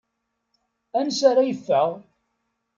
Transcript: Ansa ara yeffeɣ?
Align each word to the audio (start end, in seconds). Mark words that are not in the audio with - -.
Ansa 0.99 1.23
ara 1.29 1.47
yeffeɣ? 1.47 1.89